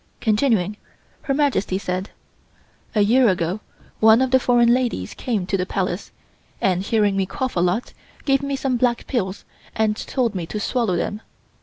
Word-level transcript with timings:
Continuing, 0.19 0.77
Her 1.21 1.33
Majesty 1.35 1.77
said: 1.77 2.09
"A 2.95 3.01
year 3.01 3.27
ago 3.29 3.59
one 3.99 4.19
of 4.23 4.31
the 4.31 4.39
foreign 4.39 4.73
ladies 4.73 5.13
came 5.13 5.45
to 5.45 5.57
the 5.57 5.65
Palace, 5.67 6.11
and 6.59 6.81
hearing 6.81 7.15
me 7.15 7.27
cough 7.27 7.55
a 7.55 7.59
lot, 7.59 7.93
gave 8.25 8.41
me 8.41 8.55
some 8.55 8.77
black 8.77 9.05
pills 9.05 9.45
and 9.75 9.95
told 9.95 10.33
me 10.33 10.47
to 10.47 10.59
swallow 10.59 10.95
them. 10.95 11.21